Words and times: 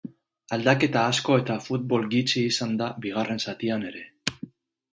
Aldaketa 0.55 1.03
asko 1.09 1.35
eta 1.41 1.57
futbol 1.67 2.07
gitxi 2.15 2.45
izan 2.55 2.73
da 2.81 2.89
bigarren 3.07 3.45
zatian 3.47 3.87
ere. 3.91 4.05